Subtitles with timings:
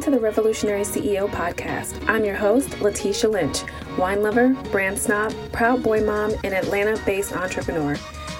[0.00, 2.08] Welcome to the Revolutionary CEO podcast.
[2.08, 3.64] I'm your host, Letitia Lynch,
[3.98, 7.96] wine lover, brand snob, proud boy mom, and Atlanta based entrepreneur.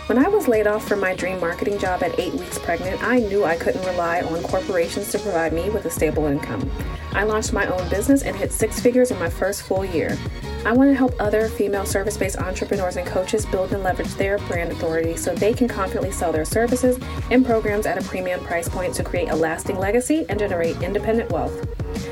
[0.06, 3.18] When I was laid off from my dream marketing job at eight weeks pregnant, I
[3.18, 6.71] knew I couldn't rely on corporations to provide me with a stable income.
[7.12, 10.17] I launched my own business and hit six figures in my first full year.
[10.63, 14.37] I want to help other female service based entrepreneurs and coaches build and leverage their
[14.40, 16.98] brand authority so they can confidently sell their services
[17.30, 21.30] and programs at a premium price point to create a lasting legacy and generate independent
[21.30, 21.66] wealth.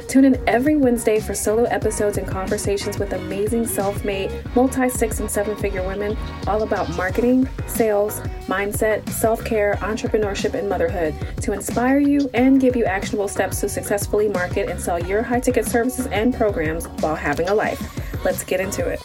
[0.08, 5.20] Tune in every Wednesday for solo episodes and conversations with amazing self made, multi six
[5.20, 11.52] and seven figure women all about marketing, sales, mindset, self care, entrepreneurship, and motherhood to
[11.52, 15.66] inspire you and give you actionable steps to successfully market and sell your high ticket
[15.66, 18.07] services and programs while having a life.
[18.24, 19.00] Let's get into it.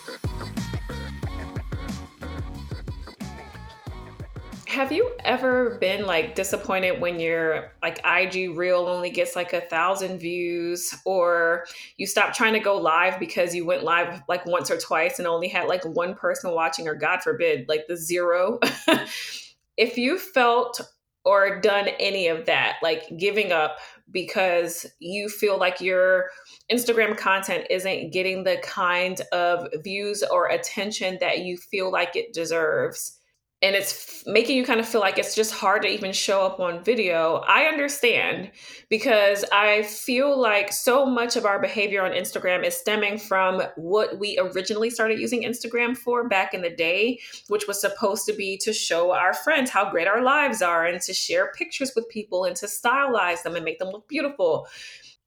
[4.68, 9.62] Have you ever been like disappointed when your like IG reel only gets like a
[9.62, 11.66] thousand views or
[11.98, 15.28] you stop trying to go live because you went live like once or twice and
[15.28, 18.60] only had like one person watching or God forbid like the zero?
[19.78, 20.82] if you felt
[21.24, 23.78] or done any of that, like giving up
[24.12, 26.30] because you feel like your
[26.72, 32.34] Instagram content isn't getting the kind of views or attention that you feel like it
[32.34, 33.20] deserves.
[33.64, 36.60] And it's making you kind of feel like it's just hard to even show up
[36.60, 37.44] on video.
[37.48, 38.52] I understand
[38.90, 44.20] because I feel like so much of our behavior on Instagram is stemming from what
[44.20, 48.58] we originally started using Instagram for back in the day, which was supposed to be
[48.58, 52.44] to show our friends how great our lives are and to share pictures with people
[52.44, 54.68] and to stylize them and make them look beautiful.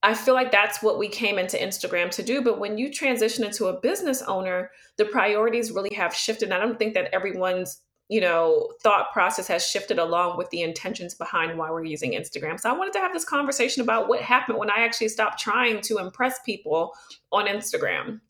[0.02, 2.42] I feel like that's what we came into Instagram to do.
[2.42, 6.50] But when you transition into a business owner, the priorities really have shifted.
[6.50, 10.62] And I don't think that everyone's you know thought process has shifted along with the
[10.62, 12.58] intentions behind why we're using instagram.
[12.58, 15.80] So i wanted to have this conversation about what happened when i actually stopped trying
[15.82, 16.92] to impress people
[17.32, 18.20] on instagram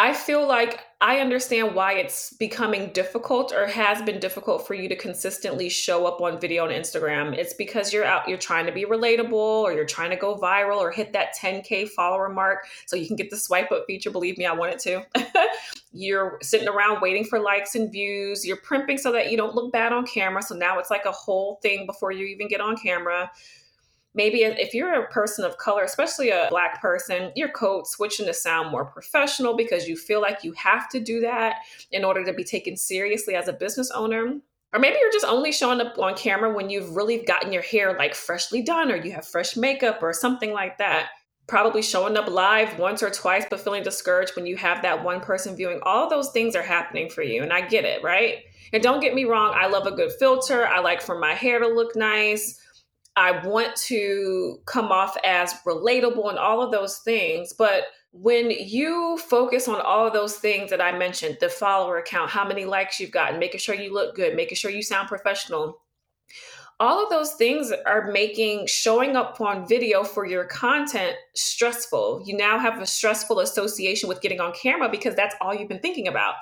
[0.00, 4.88] I feel like I understand why it's becoming difficult or has been difficult for you
[4.88, 7.36] to consistently show up on video on Instagram.
[7.36, 10.78] It's because you're out, you're trying to be relatable or you're trying to go viral
[10.78, 14.10] or hit that 10K follower mark so you can get the swipe up feature.
[14.10, 15.04] Believe me, I want it to.
[15.92, 18.46] you're sitting around waiting for likes and views.
[18.46, 20.40] You're primping so that you don't look bad on camera.
[20.40, 23.30] So now it's like a whole thing before you even get on camera
[24.14, 28.34] maybe if you're a person of color, especially a black person, you're code switching to
[28.34, 31.56] sound more professional because you feel like you have to do that
[31.92, 34.40] in order to be taken seriously as a business owner.
[34.72, 37.96] Or maybe you're just only showing up on camera when you've really gotten your hair
[37.98, 41.08] like freshly done or you have fresh makeup or something like that.
[41.48, 45.20] Probably showing up live once or twice, but feeling discouraged when you have that one
[45.20, 45.80] person viewing.
[45.82, 47.42] All those things are happening for you.
[47.42, 48.44] And I get it, right?
[48.72, 50.64] And don't get me wrong, I love a good filter.
[50.66, 52.60] I like for my hair to look nice.
[53.16, 57.52] I want to come off as relatable and all of those things.
[57.52, 62.30] But when you focus on all of those things that I mentioned the follower count,
[62.30, 65.80] how many likes you've gotten, making sure you look good, making sure you sound professional,
[66.80, 72.22] all of those things are making showing up on video for your content stressful.
[72.24, 75.80] You now have a stressful association with getting on camera because that's all you've been
[75.80, 76.36] thinking about.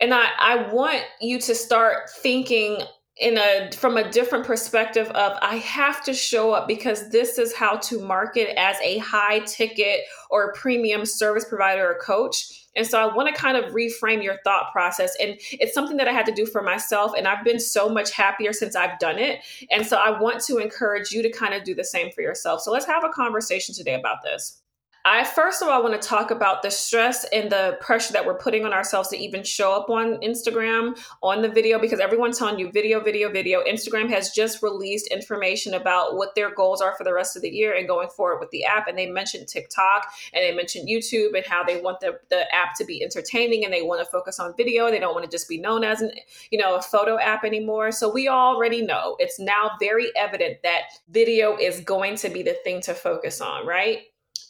[0.00, 2.82] And I, I want you to start thinking
[3.18, 7.54] in a from a different perspective of I have to show up because this is
[7.54, 10.00] how to market as a high ticket
[10.30, 12.68] or premium service provider or coach.
[12.74, 15.14] And so I want to kind of reframe your thought process.
[15.20, 17.12] And it's something that I had to do for myself.
[17.14, 19.40] And I've been so much happier since I've done it.
[19.70, 22.62] And so I want to encourage you to kind of do the same for yourself.
[22.62, 24.61] So let's have a conversation today about this.
[25.04, 28.38] I first of all want to talk about the stress and the pressure that we're
[28.38, 32.56] putting on ourselves to even show up on Instagram on the video because everyone's telling
[32.56, 33.64] you video, video, video.
[33.64, 37.50] Instagram has just released information about what their goals are for the rest of the
[37.50, 38.86] year and going forward with the app.
[38.86, 42.76] And they mentioned TikTok and they mentioned YouTube and how they want the, the app
[42.76, 44.88] to be entertaining and they want to focus on video.
[44.88, 46.12] They don't want to just be known as an,
[46.52, 47.90] you know, a photo app anymore.
[47.90, 52.54] So we already know it's now very evident that video is going to be the
[52.62, 54.02] thing to focus on, right?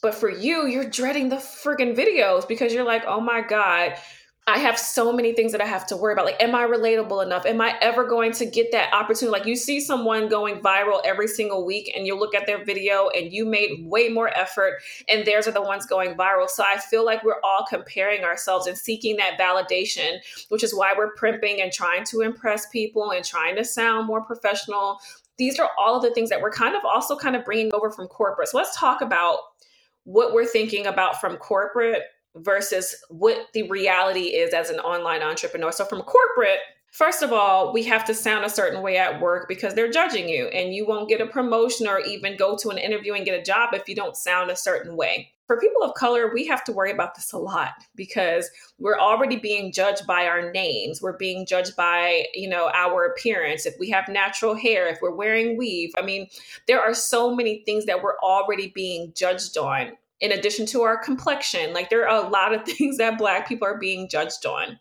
[0.03, 3.95] But for you, you're dreading the friggin' videos because you're like, oh my God,
[4.45, 6.25] I have so many things that I have to worry about.
[6.25, 7.45] Like, am I relatable enough?
[7.45, 9.31] Am I ever going to get that opportunity?
[9.31, 13.07] Like, you see someone going viral every single week, and you look at their video
[13.15, 16.49] and you made way more effort, and theirs are the ones going viral.
[16.49, 20.17] So, I feel like we're all comparing ourselves and seeking that validation,
[20.49, 24.19] which is why we're primping and trying to impress people and trying to sound more
[24.19, 24.99] professional.
[25.37, 27.89] These are all of the things that we're kind of also kind of bringing over
[27.89, 28.49] from corporate.
[28.49, 29.39] So, let's talk about
[30.03, 32.03] what we're thinking about from corporate
[32.35, 35.71] versus what the reality is as an online entrepreneur.
[35.71, 36.59] So from corporate,
[36.93, 40.29] First of all, we have to sound a certain way at work because they're judging
[40.29, 43.39] you, and you won't get a promotion or even go to an interview and get
[43.39, 45.32] a job if you don't sound a certain way.
[45.47, 48.49] For people of color, we have to worry about this a lot because
[48.79, 51.01] we're already being judged by our names.
[51.01, 53.65] We're being judged by, you know, our appearance.
[53.65, 55.91] If we have natural hair, if we're wearing weave.
[55.97, 56.27] I mean,
[56.67, 59.91] there are so many things that we're already being judged on
[60.21, 61.73] in addition to our complexion.
[61.73, 64.79] Like there are a lot of things that black people are being judged on.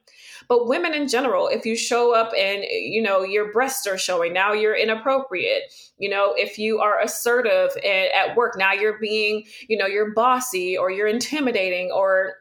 [0.48, 4.32] But women in general, if you show up and you know your breasts are showing,
[4.32, 5.72] now you're inappropriate.
[5.98, 10.76] You know, if you are assertive at work, now you're being, you know, you're bossy
[10.76, 12.34] or you're intimidating or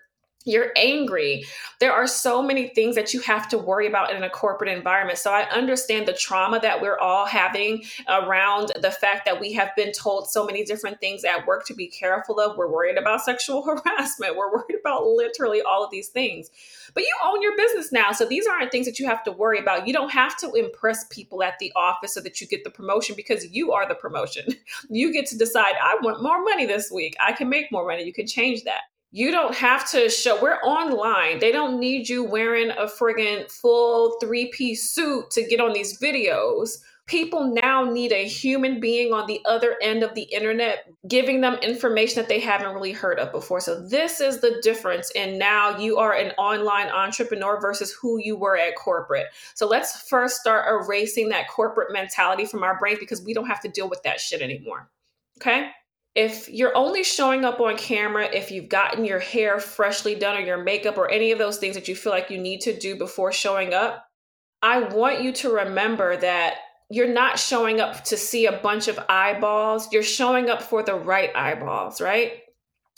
[0.45, 1.45] you're angry.
[1.79, 5.19] There are so many things that you have to worry about in a corporate environment.
[5.19, 9.69] So I understand the trauma that we're all having around the fact that we have
[9.75, 12.57] been told so many different things at work to be careful of.
[12.57, 14.35] We're worried about sexual harassment.
[14.35, 16.49] We're worried about literally all of these things.
[16.93, 18.11] But you own your business now.
[18.11, 19.87] So these aren't things that you have to worry about.
[19.87, 23.15] You don't have to impress people at the office so that you get the promotion
[23.15, 24.45] because you are the promotion.
[24.89, 27.15] You get to decide, I want more money this week.
[27.19, 28.03] I can make more money.
[28.03, 28.81] You can change that
[29.11, 31.39] you don't have to show we're online.
[31.39, 36.77] They don't need you wearing a friggin full three-piece suit to get on these videos.
[37.07, 41.55] People now need a human being on the other end of the internet giving them
[41.55, 43.59] information that they haven't really heard of before.
[43.59, 48.37] So this is the difference and now you are an online entrepreneur versus who you
[48.37, 49.27] were at corporate.
[49.55, 53.61] So let's first start erasing that corporate mentality from our brains because we don't have
[53.63, 54.89] to deal with that shit anymore.
[55.41, 55.71] Okay
[56.15, 60.41] if you're only showing up on camera if you've gotten your hair freshly done or
[60.41, 62.97] your makeup or any of those things that you feel like you need to do
[62.97, 64.05] before showing up,
[64.61, 66.55] I want you to remember that
[66.89, 69.91] you're not showing up to see a bunch of eyeballs.
[69.93, 72.40] You're showing up for the right eyeballs, right?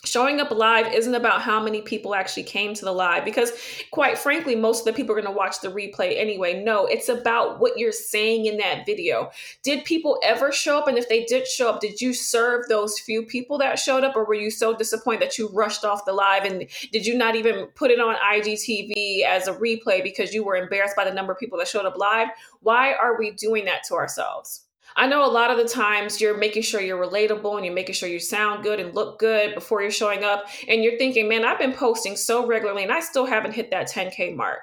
[0.05, 3.51] Showing up live isn't about how many people actually came to the live because
[3.91, 6.61] quite frankly most of the people are going to watch the replay anyway.
[6.61, 9.31] No it's about what you're saying in that video.
[9.63, 10.88] Did people ever show up?
[10.88, 14.15] And if they did show up did you serve those few people that showed up
[14.15, 16.44] or were you so disappointed that you rushed off the live?
[16.44, 20.57] And did you not even put it on igtv as a replay because you were
[20.57, 22.27] embarrassed by the number of people that showed up live?
[22.59, 24.63] Why are we doing that to ourselves
[24.95, 27.95] I know a lot of the times you're making sure you're relatable and you're making
[27.95, 30.45] sure you sound good and look good before you're showing up.
[30.68, 33.89] And you're thinking, man, I've been posting so regularly and I still haven't hit that
[33.89, 34.59] 10K mark.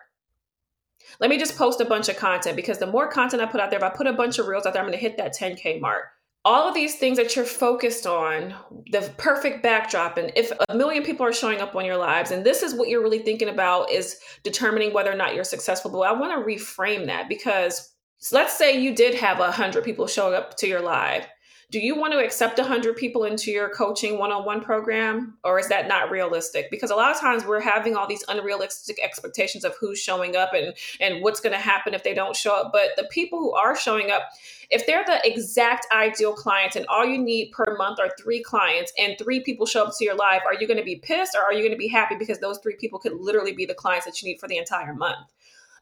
[1.19, 3.71] Let me just post a bunch of content because the more content I put out
[3.71, 5.35] there, if I put a bunch of reels out there, I'm going to hit that
[5.37, 6.05] 10K mark.
[6.43, 8.55] All of these things that you're focused on,
[8.93, 12.47] the perfect backdrop, and if a million people are showing up on your lives, and
[12.47, 15.91] this is what you're really thinking about is determining whether or not you're successful.
[15.91, 17.90] But I want to reframe that because
[18.23, 21.27] so let's say you did have 100 people showing up to your live.
[21.71, 25.59] Do you want to accept 100 people into your coaching one on one program, or
[25.59, 26.71] is that not realistic?
[26.71, 30.53] Because a lot of times we're having all these unrealistic expectations of who's showing up
[30.53, 32.73] and, and what's going to happen if they don't show up.
[32.75, 34.25] But the people who are showing up,
[34.69, 38.93] if they're the exact ideal clients and all you need per month are three clients
[38.99, 41.43] and three people show up to your live, are you going to be pissed or
[41.43, 44.05] are you going to be happy because those three people could literally be the clients
[44.05, 45.29] that you need for the entire month?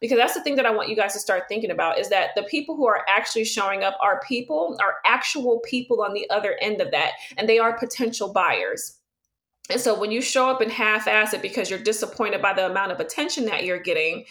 [0.01, 2.31] Because that's the thing that I want you guys to start thinking about is that
[2.37, 6.57] the people who are actually showing up are people, are actual people on the other
[6.61, 8.97] end of that, and they are potential buyers.
[9.71, 12.67] And so when you show up and half ass it because you're disappointed by the
[12.67, 14.25] amount of attention that you're getting,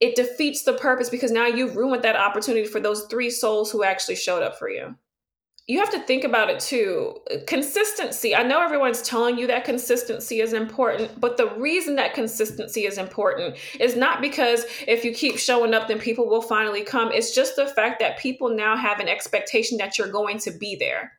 [0.00, 3.84] it defeats the purpose because now you've ruined that opportunity for those three souls who
[3.84, 4.94] actually showed up for you
[5.68, 7.20] you have to think about it too.
[7.46, 8.36] Consistency.
[8.36, 12.98] I know everyone's telling you that consistency is important, but the reason that consistency is
[12.98, 17.10] important is not because if you keep showing up, then people will finally come.
[17.10, 20.76] It's just the fact that people now have an expectation that you're going to be
[20.76, 21.12] there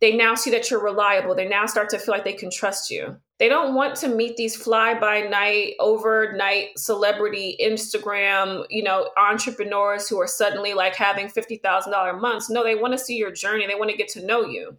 [0.00, 1.34] they now see that you're reliable.
[1.34, 3.16] They now start to feel like they can trust you.
[3.38, 10.08] They don't want to meet these fly by night, overnight celebrity Instagram, you know, entrepreneurs
[10.08, 12.50] who are suddenly like having $50,000 months.
[12.50, 13.66] No, they want to see your journey.
[13.66, 14.76] They want to get to know you.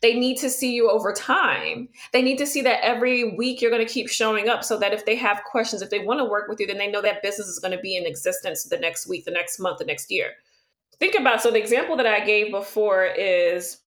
[0.00, 1.88] They need to see you over time.
[2.12, 4.92] They need to see that every week you're going to keep showing up so that
[4.92, 7.22] if they have questions, if they want to work with you, then they know that
[7.22, 10.10] business is going to be in existence the next week, the next month, the next
[10.10, 10.32] year.
[11.00, 13.78] Think about so the example that I gave before is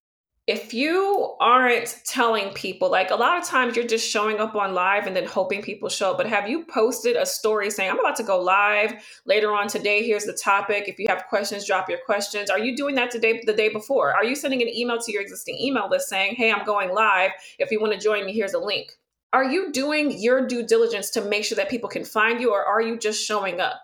[0.47, 4.73] if you aren't telling people, like a lot of times you're just showing up on
[4.73, 7.99] live and then hoping people show up, but have you posted a story saying, I'm
[7.99, 8.93] about to go live
[9.25, 10.03] later on today?
[10.07, 10.85] Here's the topic.
[10.87, 12.49] If you have questions, drop your questions.
[12.49, 14.13] Are you doing that today, the day before?
[14.15, 17.31] Are you sending an email to your existing email list saying, Hey, I'm going live.
[17.59, 18.93] If you want to join me, here's a link.
[19.33, 22.63] Are you doing your due diligence to make sure that people can find you, or
[22.63, 23.81] are you just showing up?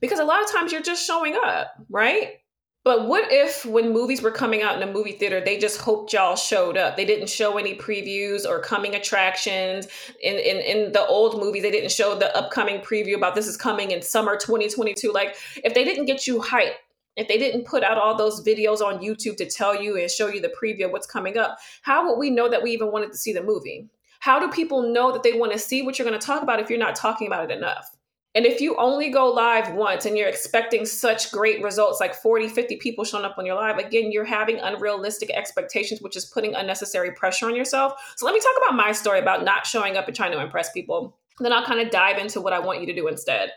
[0.00, 2.38] Because a lot of times you're just showing up, right?
[2.86, 6.12] But what if when movies were coming out in a movie theater, they just hoped
[6.12, 6.96] y'all showed up?
[6.96, 9.88] They didn't show any previews or coming attractions.
[10.22, 13.56] In, in in the old movies, they didn't show the upcoming preview about this is
[13.56, 15.10] coming in summer 2022.
[15.10, 16.76] Like if they didn't get you hype,
[17.16, 20.28] if they didn't put out all those videos on YouTube to tell you and show
[20.28, 23.10] you the preview of what's coming up, how would we know that we even wanted
[23.10, 23.88] to see the movie?
[24.20, 26.60] How do people know that they want to see what you're going to talk about
[26.60, 27.95] if you're not talking about it enough?
[28.36, 32.48] And if you only go live once and you're expecting such great results, like 40,
[32.48, 36.54] 50 people showing up on your live, again, you're having unrealistic expectations, which is putting
[36.54, 37.94] unnecessary pressure on yourself.
[38.16, 40.70] So let me talk about my story about not showing up and trying to impress
[40.70, 41.16] people.
[41.40, 43.52] Then I'll kind of dive into what I want you to do instead.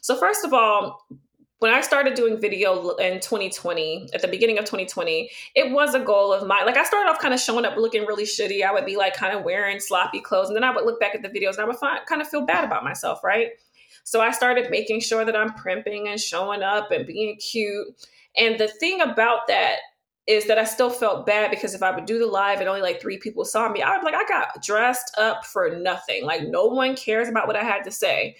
[0.00, 1.06] So, first of all,
[1.58, 6.00] when I started doing video in 2020, at the beginning of 2020, it was a
[6.00, 6.66] goal of mine.
[6.66, 8.64] Like I started off kind of showing up looking really shitty.
[8.64, 10.48] I would be like kind of wearing sloppy clothes.
[10.48, 12.28] And then I would look back at the videos and I would find, kind of
[12.28, 13.50] feel bad about myself, right?
[14.04, 17.86] So I started making sure that I'm primping and showing up and being cute.
[18.36, 19.76] And the thing about that
[20.26, 22.80] is that I still felt bad because if I would do the live and only
[22.80, 26.24] like three people saw me, I would like, I got dressed up for nothing.
[26.24, 28.36] Like no one cares about what I had to say.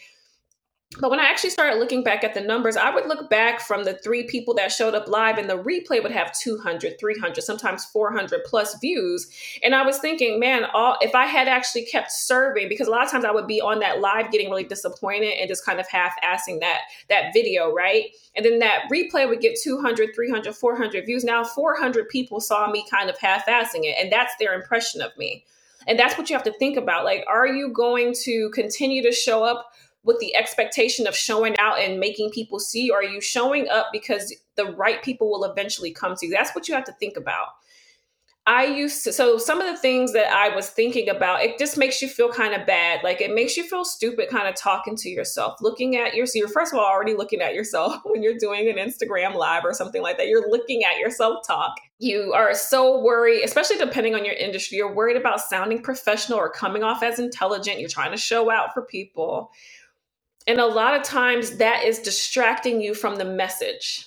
[1.01, 3.85] But when I actually started looking back at the numbers, I would look back from
[3.85, 7.85] the three people that showed up live, and the replay would have 200, 300, sometimes
[7.87, 9.29] 400 plus views.
[9.63, 13.05] And I was thinking, man, all if I had actually kept serving, because a lot
[13.05, 15.89] of times I would be on that live getting really disappointed and just kind of
[15.89, 18.07] half assing that that video, right?
[18.37, 21.25] And then that replay would get 200, 300, 400 views.
[21.25, 25.17] Now 400 people saw me kind of half assing it, and that's their impression of
[25.17, 25.45] me.
[25.87, 27.05] And that's what you have to think about.
[27.05, 29.73] Like, are you going to continue to show up?
[30.05, 32.91] With the expectation of showing out and making people see?
[32.91, 36.33] Or are you showing up because the right people will eventually come to you?
[36.33, 37.49] That's what you have to think about.
[38.45, 41.79] I used to, so some of the things that I was thinking about, it just
[41.79, 43.05] makes you feel kind of bad.
[43.05, 46.41] Like it makes you feel stupid kind of talking to yourself, looking at your, so
[46.41, 49.73] you're first of all already looking at yourself when you're doing an Instagram live or
[49.73, 50.27] something like that.
[50.27, 51.77] You're looking at yourself talk.
[52.01, 56.51] You are so worried, especially depending on your industry, you're worried about sounding professional or
[56.51, 57.79] coming off as intelligent.
[57.79, 59.53] You're trying to show out for people
[60.47, 64.07] and a lot of times that is distracting you from the message.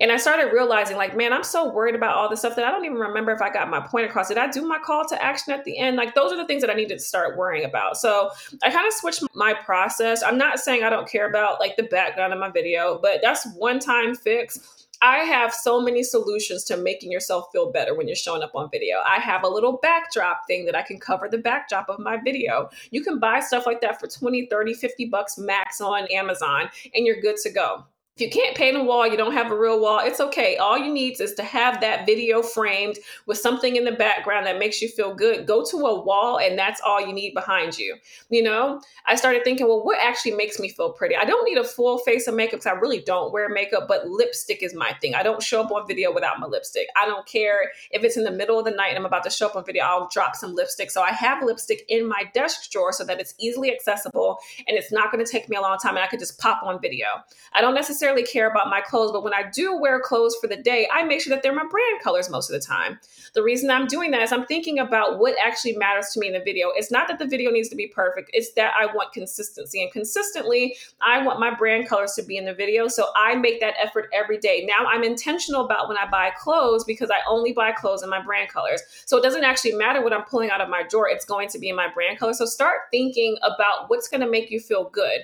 [0.00, 2.70] And I started realizing, like, man, I'm so worried about all this stuff that I
[2.70, 4.28] don't even remember if I got my point across.
[4.28, 5.96] Did I do my call to action at the end?
[5.96, 7.98] Like, those are the things that I needed to start worrying about.
[7.98, 8.30] So
[8.62, 10.22] I kind of switched my process.
[10.22, 13.46] I'm not saying I don't care about like the background of my video, but that's
[13.56, 18.14] one time fix I have so many solutions to making yourself feel better when you're
[18.14, 18.98] showing up on video.
[19.04, 22.70] I have a little backdrop thing that I can cover the backdrop of my video.
[22.92, 27.04] You can buy stuff like that for 20, 30, 50 bucks max on Amazon and
[27.04, 27.84] you're good to go.
[28.14, 30.58] If you can't paint a wall, you don't have a real wall, it's okay.
[30.58, 34.58] All you need is to have that video framed with something in the background that
[34.58, 35.46] makes you feel good.
[35.46, 37.96] Go to a wall, and that's all you need behind you.
[38.28, 41.16] You know, I started thinking, well, what actually makes me feel pretty?
[41.16, 44.06] I don't need a full face of makeup because I really don't wear makeup, but
[44.06, 45.14] lipstick is my thing.
[45.14, 46.88] I don't show up on video without my lipstick.
[46.94, 49.30] I don't care if it's in the middle of the night and I'm about to
[49.30, 50.90] show up on video, I'll drop some lipstick.
[50.90, 54.36] So I have lipstick in my desk drawer so that it's easily accessible
[54.68, 56.62] and it's not going to take me a long time and I could just pop
[56.62, 57.06] on video.
[57.54, 60.48] I don't necessarily necessarily care about my clothes, but when I do wear clothes for
[60.48, 62.98] the day, I make sure that they're my brand colors most of the time.
[63.34, 66.32] The reason I'm doing that is I'm thinking about what actually matters to me in
[66.32, 66.72] the video.
[66.74, 69.82] It's not that the video needs to be perfect, it's that I want consistency.
[69.82, 72.88] And consistently, I want my brand colors to be in the video.
[72.88, 74.64] So I make that effort every day.
[74.66, 78.20] Now I'm intentional about when I buy clothes because I only buy clothes in my
[78.20, 78.82] brand colors.
[79.06, 81.58] So it doesn't actually matter what I'm pulling out of my drawer, it's going to
[81.60, 82.32] be in my brand color.
[82.32, 85.20] So start thinking about what's going to make you feel good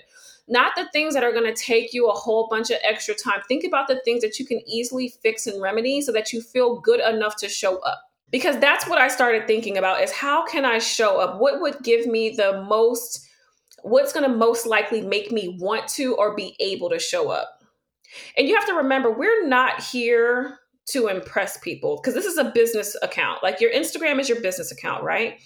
[0.49, 3.40] not the things that are going to take you a whole bunch of extra time.
[3.49, 6.81] Think about the things that you can easily fix and remedy so that you feel
[6.81, 8.00] good enough to show up.
[8.31, 11.40] Because that's what I started thinking about is how can I show up?
[11.40, 13.26] What would give me the most
[13.83, 17.49] what's going to most likely make me want to or be able to show up?
[18.37, 20.59] And you have to remember we're not here
[20.90, 23.43] to impress people because this is a business account.
[23.43, 25.38] Like your Instagram is your business account, right?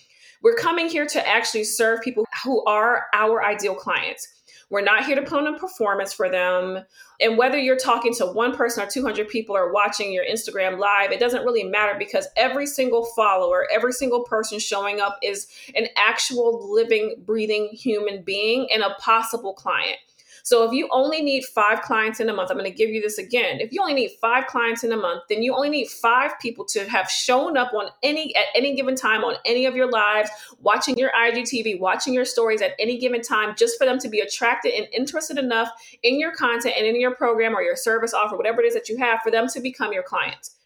[0.43, 4.27] We're coming here to actually serve people who are our ideal clients.
[4.73, 6.79] We're not here to put on a performance for them.
[7.21, 11.13] And whether you're talking to one person or 200 people or watching your Instagram live,
[11.13, 15.89] it doesn't really matter because every single follower, every single person showing up is an
[15.99, 19.99] actual living, breathing human being and a possible client.
[20.43, 23.01] So if you only need five clients in a month, I'm going to give you
[23.01, 23.61] this again.
[23.61, 26.65] If you only need five clients in a month, then you only need five people
[26.67, 30.31] to have shown up on any at any given time on any of your lives,
[30.61, 34.21] watching your IGTV, watching your stories at any given time, just for them to be
[34.21, 35.71] attracted and interested enough
[36.03, 38.89] in your content and in your program or your service offer, whatever it is that
[38.89, 40.57] you have, for them to become your clients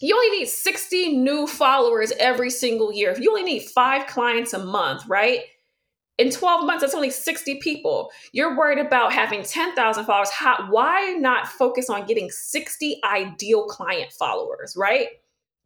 [0.00, 3.10] you only need 60 new followers every single year.
[3.10, 5.40] If you only need five clients a month, right?
[6.20, 8.12] In 12 months, that's only 60 people.
[8.32, 10.28] You're worried about having 10,000 followers.
[10.28, 15.08] How, why not focus on getting 60 ideal client followers, right?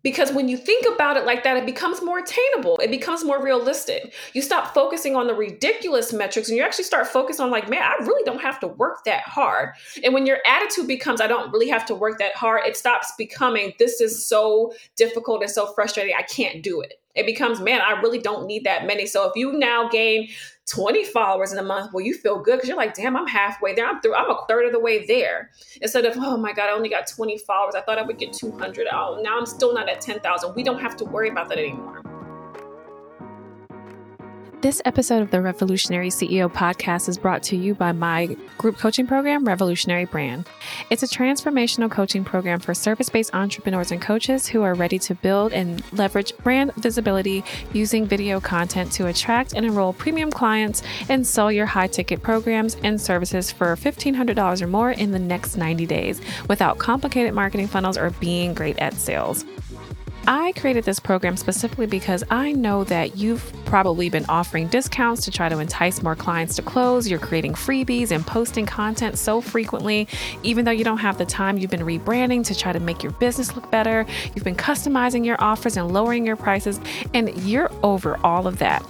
[0.04, 2.76] Because when you think about it like that, it becomes more attainable.
[2.76, 4.14] It becomes more realistic.
[4.32, 7.82] You stop focusing on the ridiculous metrics and you actually start focusing on, like, man,
[7.82, 9.70] I really don't have to work that hard.
[10.04, 13.12] And when your attitude becomes, I don't really have to work that hard, it stops
[13.18, 16.94] becoming, this is so difficult and so frustrating, I can't do it.
[17.14, 19.06] It becomes, man, I really don't need that many.
[19.06, 20.28] So if you now gain
[20.66, 23.74] 20 followers in a month, well, you feel good because you're like, damn, I'm halfway
[23.74, 23.86] there.
[23.86, 24.14] I'm through.
[24.14, 25.50] I'm a third of the way there.
[25.80, 27.74] Instead of, oh my God, I only got 20 followers.
[27.74, 28.86] I thought I would get 200.
[28.92, 30.54] Oh, now I'm still not at 10,000.
[30.54, 32.02] We don't have to worry about that anymore.
[34.64, 39.06] This episode of the Revolutionary CEO podcast is brought to you by my group coaching
[39.06, 40.48] program, Revolutionary Brand.
[40.88, 45.14] It's a transformational coaching program for service based entrepreneurs and coaches who are ready to
[45.16, 47.44] build and leverage brand visibility
[47.74, 52.76] using video content to attract and enroll premium clients and sell your high ticket programs
[52.76, 57.98] and services for $1,500 or more in the next 90 days without complicated marketing funnels
[57.98, 59.44] or being great at sales.
[60.26, 65.30] I created this program specifically because I know that you've probably been offering discounts to
[65.30, 67.08] try to entice more clients to close.
[67.08, 70.08] You're creating freebies and posting content so frequently.
[70.42, 73.12] Even though you don't have the time, you've been rebranding to try to make your
[73.12, 74.06] business look better.
[74.34, 76.80] You've been customizing your offers and lowering your prices,
[77.12, 78.82] and you're over all of that.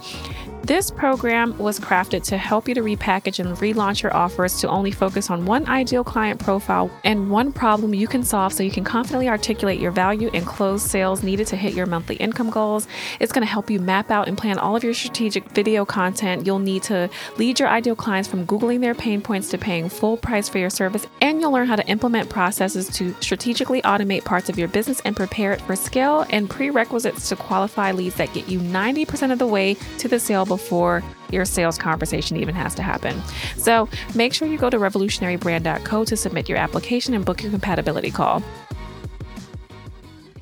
[0.65, 4.89] This program was crafted to help you to repackage and relaunch your offers to only
[4.89, 8.83] focus on one ideal client profile and one problem you can solve so you can
[8.83, 12.87] confidently articulate your value and close sales needed to hit your monthly income goals.
[13.19, 16.47] It's going to help you map out and plan all of your strategic video content
[16.47, 20.17] you'll need to lead your ideal clients from Googling their pain points to paying full
[20.17, 21.05] price for your service.
[21.21, 25.15] And you'll learn how to implement processes to strategically automate parts of your business and
[25.15, 29.45] prepare it for scale and prerequisites to qualify leads that get you 90% of the
[29.45, 33.21] way to the sale before your sales conversation even has to happen.
[33.57, 38.11] So make sure you go to revolutionarybrand.co to submit your application and book your compatibility
[38.11, 38.41] call.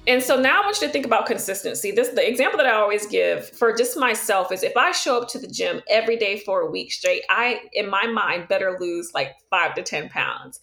[0.06, 1.92] And so now I want you to think about consistency.
[1.92, 5.30] This the example that I always give for just myself is if I show up
[5.30, 9.14] to the gym every day for a week straight, I in my mind better lose
[9.14, 10.60] like 5 to 10 pounds.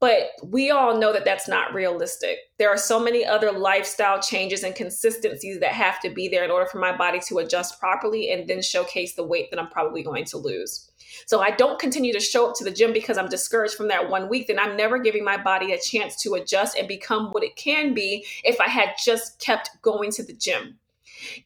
[0.00, 2.38] But we all know that that's not realistic.
[2.58, 6.52] There are so many other lifestyle changes and consistencies that have to be there in
[6.52, 10.04] order for my body to adjust properly and then showcase the weight that I'm probably
[10.04, 10.88] going to lose.
[11.26, 14.08] So I don't continue to show up to the gym because I'm discouraged from that
[14.08, 17.42] one week, then I'm never giving my body a chance to adjust and become what
[17.42, 20.78] it can be if I had just kept going to the gym.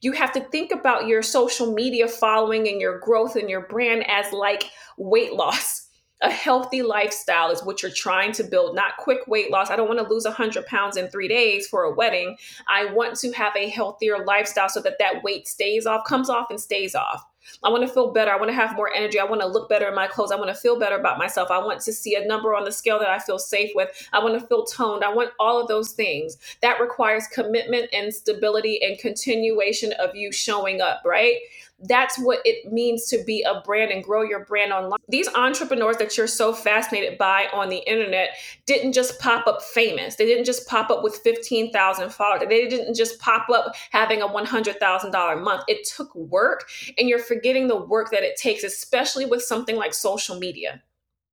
[0.03, 4.05] You have to think about your social media following and your growth and your brand
[4.11, 4.65] as like
[4.99, 5.82] weight loss
[6.23, 9.71] a healthy lifestyle is what you're trying to build, not quick weight loss.
[9.71, 12.37] I don't want to lose 100 pounds in three days for a wedding.
[12.69, 16.51] I want to have a healthier lifestyle so that that weight stays off, comes off,
[16.51, 17.25] and stays off.
[17.63, 18.31] I want to feel better.
[18.31, 19.19] I want to have more energy.
[19.19, 20.31] I want to look better in my clothes.
[20.31, 21.51] I want to feel better about myself.
[21.51, 23.89] I want to see a number on the scale that I feel safe with.
[24.13, 25.05] I want to feel toned.
[25.05, 26.37] I want all of those things.
[26.61, 31.37] That requires commitment and stability and continuation of you showing up, right?
[31.83, 34.99] That's what it means to be a brand and grow your brand online.
[35.09, 38.31] These entrepreneurs that you're so fascinated by on the internet
[38.67, 40.17] didn't just pop up famous.
[40.17, 42.49] They didn't just pop up with 15,000 followers.
[42.49, 45.63] They didn't just pop up having a $100,000 month.
[45.69, 49.95] It took work, and you're forgetting the work that it takes, especially with something like
[49.95, 50.83] social media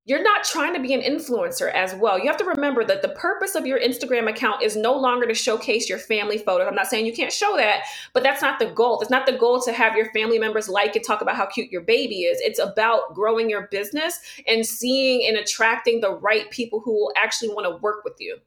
[0.06, 2.18] you're not trying to be an influencer as well.
[2.18, 5.36] You have to remember that the purpose of your Instagram account is no longer to
[5.36, 6.68] showcase your family photos.
[6.68, 7.84] I'm not saying you can't show that,
[8.14, 9.02] but that's not the goal.
[9.02, 11.72] It's not the goal to have your family members like and talk about how cute
[11.72, 12.40] your baby is.
[12.42, 17.50] It's about growing your business and seeing and attracting the right people who will actually
[17.50, 18.38] want to work with you.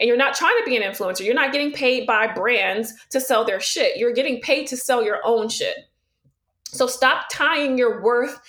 [0.00, 1.26] And you're not trying to be an influencer.
[1.26, 3.98] You're not getting paid by brands to sell their shit.
[3.98, 5.76] You're getting paid to sell your own shit.
[6.64, 8.40] So stop tying your worth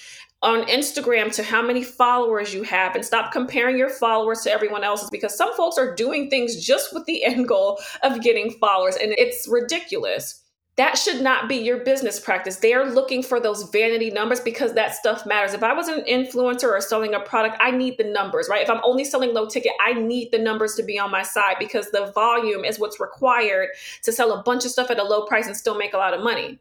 [0.44, 4.84] on Instagram to how many followers you have and stop comparing your followers to everyone
[4.84, 8.98] else's because some folks are doing things just with the end goal of getting followers
[8.98, 10.42] and it's ridiculous.
[10.76, 12.58] That should not be your business practice.
[12.58, 15.54] They are looking for those vanity numbers because that stuff matters.
[15.54, 18.64] If I was an influencer or selling a product, I need the numbers, right?
[18.64, 21.58] If I'm only selling low ticket, I need the numbers to be on my side
[21.60, 23.70] because the volume is what's required
[24.02, 26.16] to sell a bunch of stuff at a low price and still make a lot
[26.16, 26.60] of money.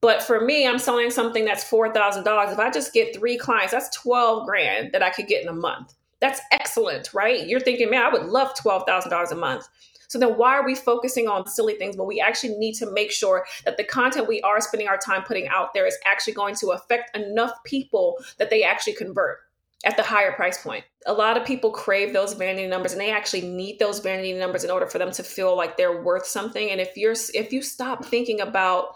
[0.00, 2.52] But for me, I'm selling something that's $4,000.
[2.52, 5.54] If I just get three clients, that's 12 grand that I could get in a
[5.54, 5.94] month.
[6.20, 7.46] That's excellent, right?
[7.46, 9.68] You're thinking, man, I would love $12,000 a month.
[10.08, 11.96] So then why are we focusing on silly things?
[11.96, 15.22] when we actually need to make sure that the content we are spending our time
[15.22, 19.40] putting out there is actually going to affect enough people that they actually convert
[19.84, 20.84] at the higher price point.
[21.06, 24.64] A lot of people crave those vanity numbers and they actually need those vanity numbers
[24.64, 26.70] in order for them to feel like they're worth something.
[26.70, 28.94] And if you're if you stop thinking about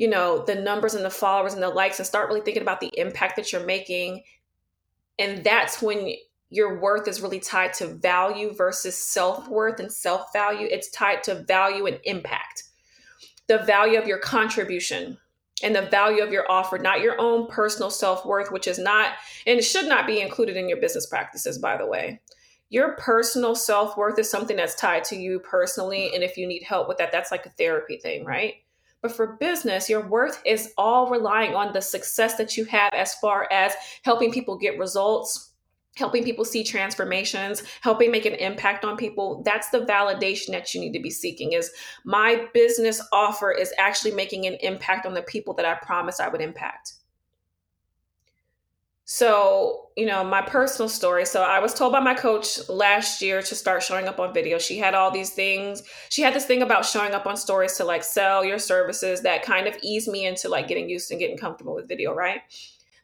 [0.00, 2.80] you know, the numbers and the followers and the likes and start really thinking about
[2.80, 4.22] the impact that you're making.
[5.18, 6.14] And that's when
[6.48, 10.66] your worth is really tied to value versus self worth and self value.
[10.70, 12.62] It's tied to value and impact.
[13.46, 15.18] The value of your contribution
[15.62, 19.12] and the value of your offer, not your own personal self worth, which is not
[19.46, 22.22] and should not be included in your business practices, by the way.
[22.70, 26.14] Your personal self worth is something that's tied to you personally.
[26.14, 28.54] And if you need help with that, that's like a therapy thing, right?
[29.02, 33.14] But for business, your worth is all relying on the success that you have as
[33.14, 35.52] far as helping people get results,
[35.96, 39.42] helping people see transformations, helping make an impact on people.
[39.44, 41.70] That's the validation that you need to be seeking is
[42.04, 46.28] my business offer is actually making an impact on the people that I promised I
[46.28, 46.92] would impact.
[49.12, 51.26] So, you know, my personal story.
[51.26, 54.56] So, I was told by my coach last year to start showing up on video.
[54.56, 55.82] She had all these things.
[56.10, 59.42] She had this thing about showing up on stories to like sell your services that
[59.42, 62.42] kind of eased me into like getting used and getting comfortable with video, right?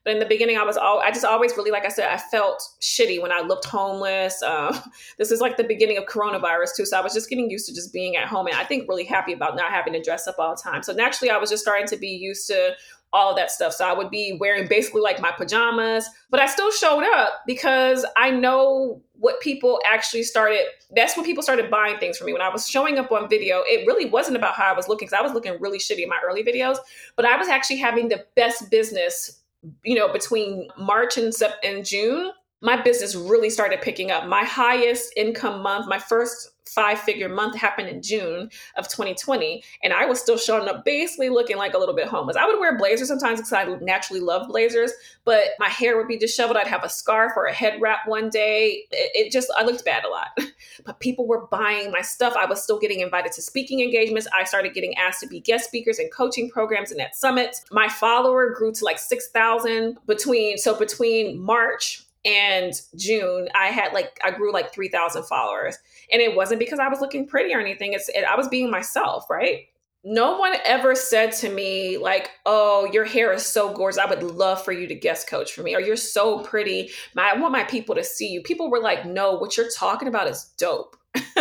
[0.06, 2.16] But in the beginning, I was all I just always really, like I said, I
[2.16, 4.40] felt shitty when I looked homeless.
[4.40, 4.80] Uh,
[5.18, 7.74] this is like the beginning of coronavirus too, so I was just getting used to
[7.74, 10.36] just being at home, and I think really happy about not having to dress up
[10.38, 10.84] all the time.
[10.84, 12.76] So naturally, I was just starting to be used to
[13.16, 13.72] all of that stuff.
[13.72, 18.04] So I would be wearing basically like my pajamas, but I still showed up because
[18.14, 20.66] I know what people actually started.
[20.94, 22.34] That's when people started buying things for me.
[22.34, 25.06] When I was showing up on video, it really wasn't about how I was looking
[25.06, 26.76] because I was looking really shitty in my early videos,
[27.16, 29.40] but I was actually having the best business,
[29.82, 31.32] you know, between March and,
[31.64, 32.32] and June.
[32.62, 34.26] My business really started picking up.
[34.26, 39.62] My highest income month, my first five figure month happened in June of 2020.
[39.82, 42.36] And I was still showing up basically looking like a little bit homeless.
[42.36, 44.92] I would wear blazers sometimes because I naturally love blazers,
[45.24, 46.56] but my hair would be disheveled.
[46.56, 48.84] I'd have a scarf or a head wrap one day.
[48.90, 50.38] It, it just, I looked bad a lot.
[50.84, 52.34] but people were buying my stuff.
[52.36, 54.28] I was still getting invited to speaking engagements.
[54.36, 57.64] I started getting asked to be guest speakers and coaching programs and at summits.
[57.70, 64.18] My follower grew to like 6,000 between, so between March and June, I had like,
[64.24, 65.78] I grew like 3,000 followers.
[66.10, 67.92] And it wasn't because I was looking pretty or anything.
[67.92, 69.66] It's it, I was being myself, right?
[70.08, 73.98] No one ever said to me like, "Oh, your hair is so gorgeous.
[73.98, 76.90] I would love for you to guest coach for me." Or "You're so pretty.
[77.16, 80.06] My, I want my people to see you." People were like, "No, what you're talking
[80.06, 80.96] about is dope."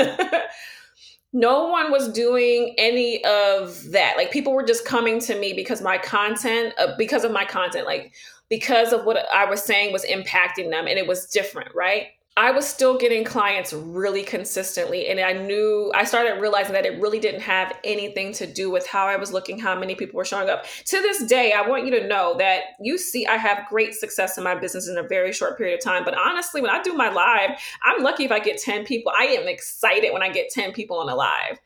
[1.31, 4.15] no one was doing any of that.
[4.17, 7.85] Like people were just coming to me because my content, uh, because of my content,
[7.85, 8.13] like
[8.49, 12.07] because of what I was saying was impacting them and it was different, right?
[12.37, 15.07] I was still getting clients really consistently.
[15.07, 18.85] And I knew, I started realizing that it really didn't have anything to do with
[18.85, 20.65] how I was looking, how many people were showing up.
[20.87, 24.37] To this day, I want you to know that you see, I have great success
[24.37, 26.03] in my business in a very short period of time.
[26.03, 27.51] But honestly, when I do my live,
[27.83, 29.13] I'm lucky if I get 10 people.
[29.17, 31.57] I am excited when I get 10 people on a live.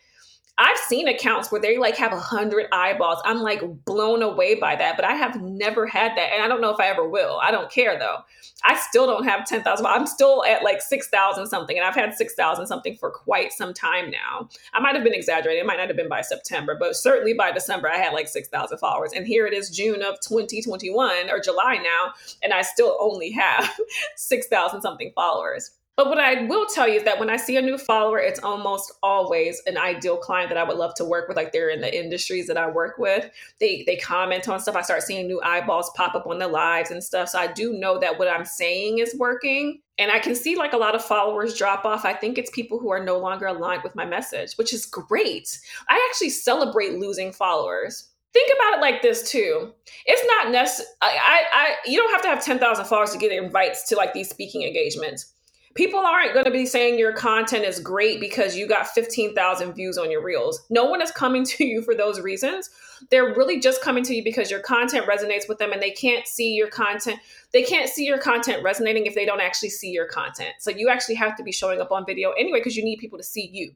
[0.61, 3.21] I've seen accounts where they like have a hundred eyeballs.
[3.23, 6.59] I'm like blown away by that, but I have never had that, and I don't
[6.59, 7.39] know if I ever will.
[7.41, 8.17] I don't care though.
[8.63, 9.85] I still don't have ten thousand.
[9.85, 13.53] I'm still at like six thousand something, and I've had six thousand something for quite
[13.53, 14.49] some time now.
[14.73, 15.61] I might have been exaggerating.
[15.61, 18.49] It might not have been by September, but certainly by December, I had like six
[18.49, 22.97] thousand followers, and here it is June of 2021 or July now, and I still
[22.99, 23.73] only have
[24.17, 25.71] six thousand something followers.
[25.99, 28.39] But what I will tell you is that when I see a new follower, it's
[28.39, 31.35] almost always an ideal client that I would love to work with.
[31.35, 33.29] Like they're in the industries that I work with.
[33.59, 34.77] They they comment on stuff.
[34.77, 37.27] I start seeing new eyeballs pop up on the lives and stuff.
[37.27, 39.81] So I do know that what I'm saying is working.
[39.97, 42.05] And I can see like a lot of followers drop off.
[42.05, 45.59] I think it's people who are no longer aligned with my message, which is great.
[45.89, 49.73] I actually celebrate losing followers think about it like this too.
[50.05, 50.87] It's not necessary.
[51.01, 54.13] I, I, you don't have to have ten thousand followers to get invites to like
[54.13, 55.33] these speaking engagements
[55.75, 59.97] people aren't going to be saying your content is great because you got 15,000 views
[59.97, 60.65] on your reels.
[60.69, 62.69] No one is coming to you for those reasons.
[63.11, 66.27] They're really just coming to you because your content resonates with them and they can't
[66.27, 67.19] see your content.
[67.53, 70.55] They can't see your content resonating if they don't actually see your content.
[70.59, 73.17] So you actually have to be showing up on video anyway because you need people
[73.17, 73.71] to see you.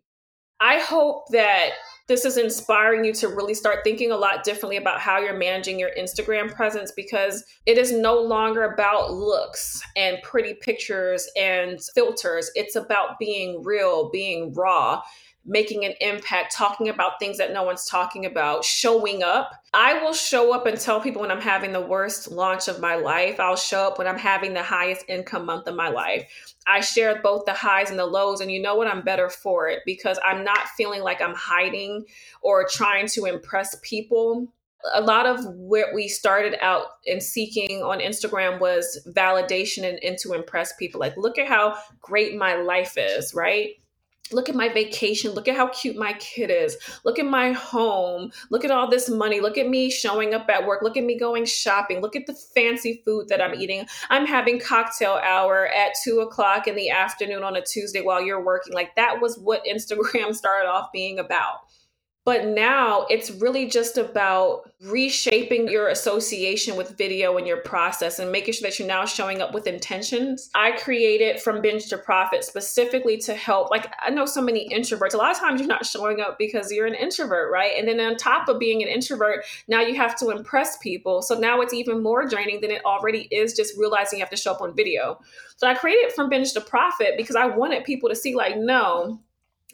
[0.59, 1.71] I hope that
[2.07, 5.79] this is inspiring you to really start thinking a lot differently about how you're managing
[5.79, 12.51] your Instagram presence because it is no longer about looks and pretty pictures and filters.
[12.55, 15.01] It's about being real, being raw,
[15.45, 19.51] making an impact, talking about things that no one's talking about, showing up.
[19.73, 22.95] I will show up and tell people when I'm having the worst launch of my
[22.95, 23.39] life.
[23.39, 26.53] I'll show up when I'm having the highest income month of my life.
[26.65, 28.87] I share both the highs and the lows, and you know what?
[28.87, 32.05] I'm better for it because I'm not feeling like I'm hiding
[32.41, 34.47] or trying to impress people.
[34.93, 40.17] A lot of what we started out in seeking on Instagram was validation and, and
[40.19, 40.99] to impress people.
[40.99, 43.71] Like, look at how great my life is, right?
[44.31, 45.31] Look at my vacation.
[45.31, 46.77] Look at how cute my kid is.
[47.03, 48.31] Look at my home.
[48.49, 49.39] Look at all this money.
[49.39, 50.81] Look at me showing up at work.
[50.81, 52.01] Look at me going shopping.
[52.01, 53.85] Look at the fancy food that i'm eating.
[54.09, 58.43] I'm having cocktail hour at two o'clock in the afternoon on a tuesday while you're
[58.43, 58.73] working.
[58.73, 61.61] Like that was what instagram started off being about
[62.25, 68.31] but now it's really just about reshaping your association with video and your process and
[68.31, 70.49] making sure that you're now showing up with intentions.
[70.55, 73.69] I created From Binge to Profit specifically to help.
[73.69, 75.13] Like, I know so many introverts.
[75.13, 77.73] A lot of times you're not showing up because you're an introvert, right?
[77.77, 81.21] And then on top of being an introvert, now you have to impress people.
[81.21, 84.37] So now it's even more draining than it already is just realizing you have to
[84.37, 85.19] show up on video.
[85.57, 89.19] So I created From Binge to Profit because I wanted people to see, like, no,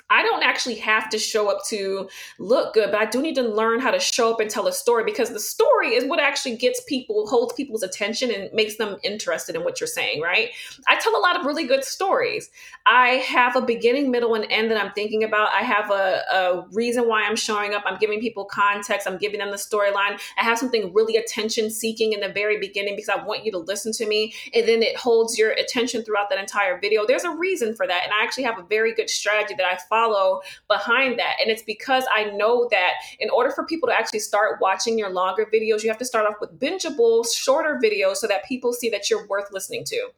[0.10, 3.44] I don't actually have to show up to look good, but I do need to
[3.44, 6.56] learn how to show up and tell a story because the story is what actually
[6.56, 10.50] gets people, holds people's attention and makes them interested in what you're saying, right?
[10.88, 12.50] I tell a lot of really good stories.
[12.88, 15.50] I have a beginning, middle, and end that I'm thinking about.
[15.54, 17.84] I have a, a reason why I'm showing up.
[17.86, 19.08] I'm giving people context.
[19.08, 20.20] I'm giving them the storyline.
[20.40, 23.60] I have something really attention seeking in the very beginning because I want you to
[23.60, 24.34] listen to me.
[24.56, 27.06] And then it holds your attention throughout that entire video.
[27.06, 28.02] There's a reason for that.
[28.04, 31.36] And I actually have a very good strategy that I follow follow behind that.
[31.42, 35.10] And it's because I know that in order for people to actually start watching your
[35.10, 38.90] longer videos, you have to start off with bingeable, shorter videos so that people see
[38.90, 40.10] that you're worth listening to.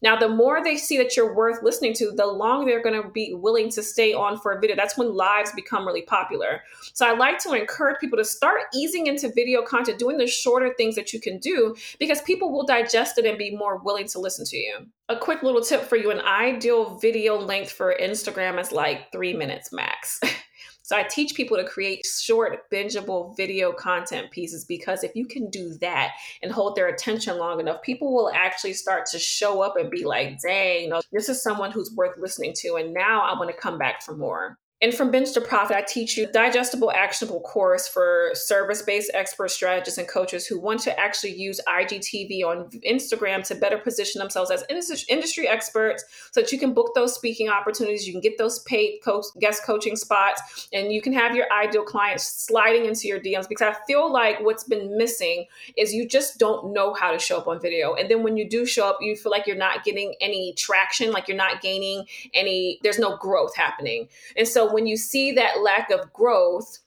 [0.00, 3.08] Now, the more they see that you're worth listening to, the longer they're going to
[3.08, 4.76] be willing to stay on for a video.
[4.76, 6.62] That's when lives become really popular.
[6.92, 10.72] So I like to encourage people to start easing into video content, doing the shorter
[10.74, 14.20] things that you can do because people will digest it and be more willing to
[14.20, 14.86] listen to you.
[15.08, 19.32] A quick little tip for you an ideal video length for Instagram is like three
[19.34, 20.20] minutes max.
[20.88, 25.50] So I teach people to create short, bingeable video content pieces because if you can
[25.50, 29.76] do that and hold their attention long enough, people will actually start to show up
[29.76, 32.76] and be like, dang, this is someone who's worth listening to.
[32.76, 34.56] And now I want to come back for more.
[34.80, 39.98] And from Binge to Profit, I teach you digestible, actionable course for service-based expert strategists
[39.98, 44.64] and coaches who want to actually use IGTV on Instagram to better position themselves as
[45.08, 49.00] industry experts, so that you can book those speaking opportunities, you can get those paid
[49.40, 53.48] guest coaching spots, and you can have your ideal clients sliding into your DMs.
[53.48, 57.38] Because I feel like what's been missing is you just don't know how to show
[57.38, 59.82] up on video, and then when you do show up, you feel like you're not
[59.82, 62.78] getting any traction, like you're not gaining any.
[62.84, 66.78] There's no growth happening, and so when you see that lack of growth,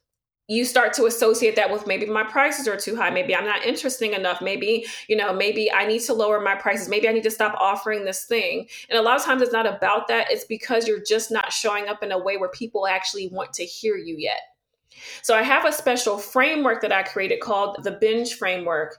[0.47, 3.09] you start to associate that with maybe my prices are too high.
[3.09, 4.41] Maybe i'm not interesting enough.
[4.41, 6.89] Maybe you know maybe i need to lower my prices.
[6.89, 8.67] Maybe i need to stop offering this thing.
[8.89, 10.27] And a lot of times it's not about that.
[10.29, 13.63] It's because you're just not showing up in a way where people actually want to
[13.63, 14.41] hear you yet.
[15.21, 18.97] So i have a special framework that i created called the binge framework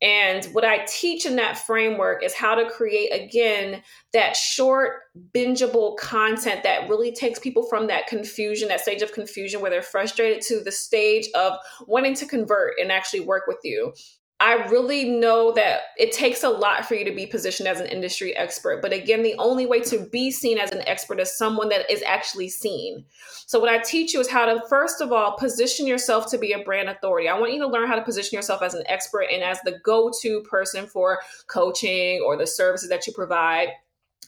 [0.00, 3.82] and what I teach in that framework is how to create, again,
[4.12, 5.00] that short,
[5.34, 9.82] bingeable content that really takes people from that confusion, that stage of confusion where they're
[9.82, 11.54] frustrated, to the stage of
[11.86, 13.92] wanting to convert and actually work with you.
[14.40, 17.86] I really know that it takes a lot for you to be positioned as an
[17.88, 18.80] industry expert.
[18.80, 22.04] But again, the only way to be seen as an expert is someone that is
[22.06, 23.04] actually seen.
[23.46, 26.52] So, what I teach you is how to, first of all, position yourself to be
[26.52, 27.28] a brand authority.
[27.28, 29.80] I want you to learn how to position yourself as an expert and as the
[29.82, 33.70] go to person for coaching or the services that you provide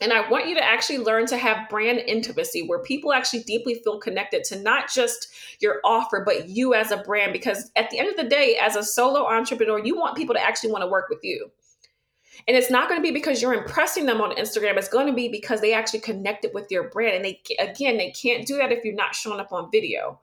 [0.00, 3.74] and I want you to actually learn to have brand intimacy where people actually deeply
[3.74, 5.28] feel connected to not just
[5.60, 7.34] your offer, but you as a brand.
[7.34, 10.42] Because at the end of the day, as a solo entrepreneur, you want people to
[10.42, 11.50] actually want to work with you.
[12.48, 14.78] And it's not going to be because you're impressing them on Instagram.
[14.78, 17.16] It's going to be because they actually connected with your brand.
[17.16, 20.20] And they, again, they can't do that if you're not showing up on video.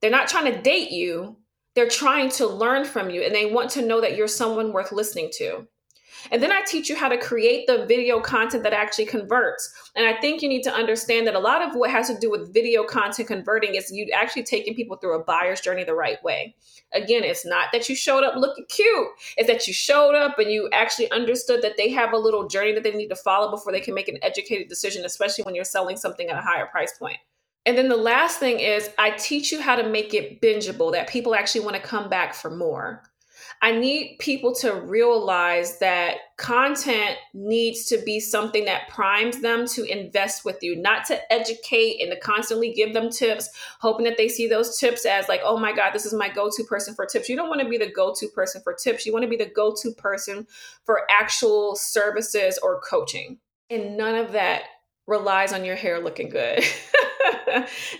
[0.00, 1.36] They're not trying to date you,
[1.74, 4.92] they're trying to learn from you and they want to know that you're someone worth
[4.92, 5.66] listening to.
[6.30, 9.72] And then I teach you how to create the video content that actually converts.
[9.96, 12.30] And I think you need to understand that a lot of what has to do
[12.30, 16.22] with video content converting is you actually taking people through a buyer's journey the right
[16.22, 16.54] way.
[16.92, 20.50] Again, it's not that you showed up looking cute, it's that you showed up and
[20.50, 23.72] you actually understood that they have a little journey that they need to follow before
[23.72, 26.96] they can make an educated decision, especially when you're selling something at a higher price
[26.98, 27.16] point.
[27.64, 31.08] And then the last thing is, I teach you how to make it bingeable, that
[31.08, 33.04] people actually want to come back for more.
[33.60, 39.84] I need people to realize that content needs to be something that primes them to
[39.84, 43.48] invest with you, not to educate and to constantly give them tips,
[43.80, 46.50] hoping that they see those tips as like, oh my God, this is my go
[46.50, 47.28] to person for tips.
[47.28, 49.06] You don't want to be the go to person for tips.
[49.06, 50.46] You want to be the go to person
[50.84, 53.38] for actual services or coaching.
[53.70, 54.64] And none of that
[55.06, 56.64] relies on your hair looking good.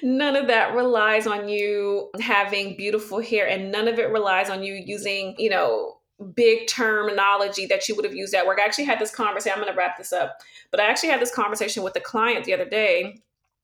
[0.03, 4.63] none of that relies on you having beautiful hair and none of it relies on
[4.63, 5.99] you using, you know,
[6.35, 8.59] big terminology that you would have used at work.
[8.61, 9.53] I actually had this conversation.
[9.57, 10.39] I'm going to wrap this up,
[10.71, 13.23] but I actually had this conversation with a client the other day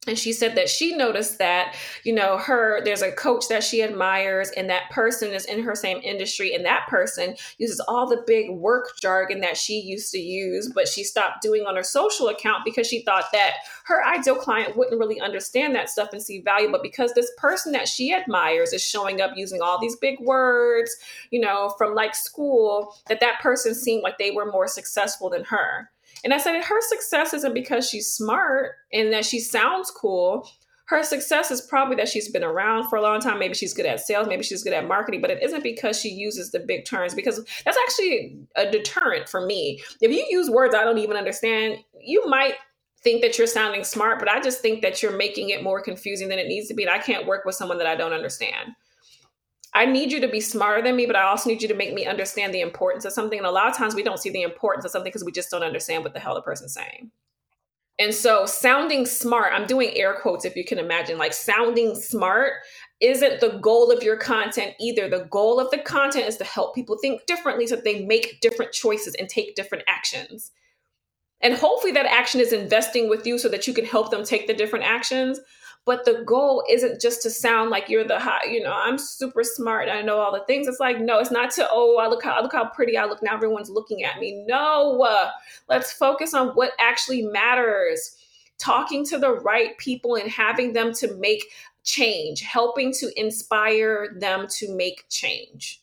[0.08, 3.82] and she said that she noticed that you know her there's a coach that she
[3.82, 8.22] admires and that person is in her same industry and that person uses all the
[8.26, 12.28] big work jargon that she used to use but she stopped doing on her social
[12.28, 16.40] account because she thought that her ideal client wouldn't really understand that stuff and see
[16.40, 16.70] value.
[16.70, 20.94] But because this person that she admires is showing up using all these big words
[21.30, 25.44] you know from like school that that person seemed like they were more successful than
[25.44, 25.90] her
[26.24, 30.48] and I said, her success isn't because she's smart and that she sounds cool.
[30.86, 33.38] Her success is probably that she's been around for a long time.
[33.38, 36.08] Maybe she's good at sales, maybe she's good at marketing, but it isn't because she
[36.08, 39.82] uses the big terms, because that's actually a deterrent for me.
[40.00, 42.54] If you use words I don't even understand, you might
[43.02, 46.28] think that you're sounding smart, but I just think that you're making it more confusing
[46.28, 46.84] than it needs to be.
[46.84, 48.74] And I can't work with someone that I don't understand.
[49.78, 51.94] I need you to be smarter than me, but I also need you to make
[51.94, 53.38] me understand the importance of something.
[53.38, 55.52] And a lot of times we don't see the importance of something because we just
[55.52, 57.12] don't understand what the hell the person's saying.
[58.00, 62.54] And so, sounding smart, I'm doing air quotes if you can imagine, like sounding smart
[62.98, 65.08] isn't the goal of your content either.
[65.08, 68.40] The goal of the content is to help people think differently so that they make
[68.40, 70.50] different choices and take different actions.
[71.40, 74.48] And hopefully, that action is investing with you so that you can help them take
[74.48, 75.38] the different actions
[75.88, 79.42] but the goal isn't just to sound like you're the high you know i'm super
[79.42, 80.68] smart i know all the things.
[80.68, 83.06] It's like no it's not to oh i look how I look how pretty i
[83.06, 84.44] look now everyone's looking at me.
[84.46, 85.30] No uh,
[85.66, 88.16] let's focus on what actually matters.
[88.58, 91.44] Talking to the right people and having them to make
[91.84, 95.82] change helping to inspire them to make change.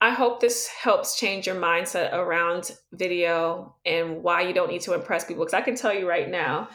[0.00, 4.94] I hope this helps change your mindset around video and why you don't need to
[4.94, 5.44] impress people.
[5.44, 6.68] Because I can tell you right now,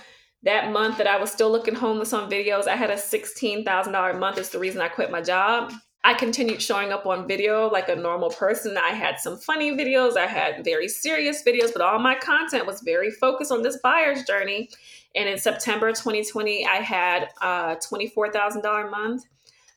[0.44, 4.38] that month that I was still looking homeless on videos, I had a $16,000 month.
[4.38, 5.74] It's the reason I quit my job.
[6.04, 8.78] I continued showing up on video like a normal person.
[8.78, 12.82] I had some funny videos, I had very serious videos, but all my content was
[12.82, 14.70] very focused on this buyer's journey.
[15.16, 19.24] And in September 2020, I had a $24,000 month.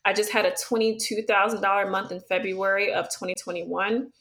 [0.04, 4.12] I just had a $22,000 month in February of 2021.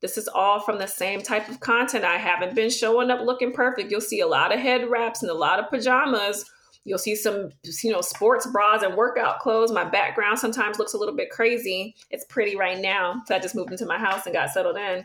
[0.00, 2.04] This is all from the same type of content.
[2.04, 3.90] I haven't been showing up looking perfect.
[3.90, 6.50] You'll see a lot of head wraps and a lot of pajamas.
[6.84, 7.50] You'll see some,
[7.82, 9.70] you know, sports bras and workout clothes.
[9.70, 11.94] My background sometimes looks a little bit crazy.
[12.10, 13.22] It's pretty right now.
[13.26, 15.04] So I just moved into my house and got settled in.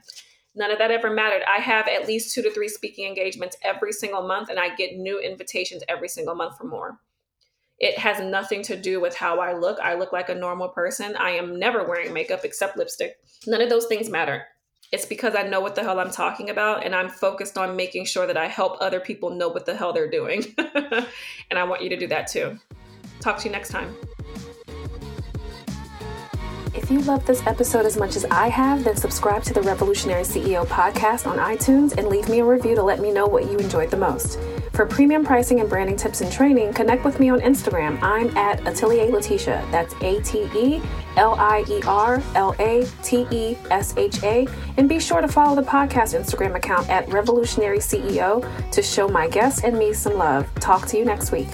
[0.55, 1.43] None of that ever mattered.
[1.53, 4.95] I have at least two to three speaking engagements every single month, and I get
[4.95, 6.97] new invitations every single month for more.
[7.77, 9.77] It has nothing to do with how I look.
[9.81, 11.13] I look like a normal person.
[11.17, 13.17] I am never wearing makeup except lipstick.
[13.45, 14.45] None of those things matter
[14.91, 18.05] it's because I know what the hell I'm talking about and I'm focused on making
[18.05, 20.43] sure that I help other people know what the hell they're doing.
[20.57, 22.59] and I want you to do that too.
[23.19, 23.95] Talk to you next time.
[26.75, 30.23] If you love this episode as much as I have, then subscribe to the Revolutionary
[30.23, 33.57] CEO podcast on iTunes and leave me a review to let me know what you
[33.57, 34.37] enjoyed the most.
[34.73, 37.97] For premium pricing and branding tips and training, connect with me on Instagram.
[38.03, 39.69] I'm at Atelier Latesha.
[39.71, 40.81] That's A T E
[41.15, 44.45] L I E R L A T E S H A.
[44.75, 49.29] And be sure to follow the podcast Instagram account at Revolutionary CEO to show my
[49.29, 50.53] guests and me some love.
[50.55, 51.47] Talk to you next week.